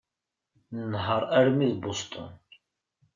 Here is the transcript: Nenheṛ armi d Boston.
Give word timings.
Nenheṛ 0.77 1.21
armi 1.37 1.69
d 1.73 1.77
Boston. 1.83 2.31